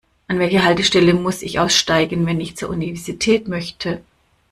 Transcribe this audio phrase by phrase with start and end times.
[0.27, 4.01] An welcher Haltestelle muss ich aussteigen, wenn ich zur Universität möchte?